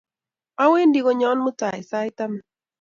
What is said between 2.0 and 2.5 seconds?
taman